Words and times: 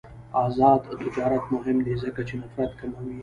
آزاد 0.43 0.81
تجارت 1.01 1.41
مهم 1.53 1.77
دی 1.85 1.93
ځکه 2.03 2.21
چې 2.27 2.33
نفرت 2.41 2.71
کموي. 2.79 3.17